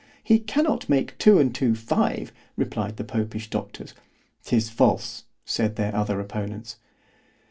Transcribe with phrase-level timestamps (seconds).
[0.23, 6.19] He cannot make two and two five, replied the Popish doctors.——'Tis false, said their other
[6.19, 6.77] opponents.